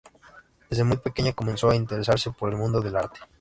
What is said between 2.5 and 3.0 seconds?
mundo del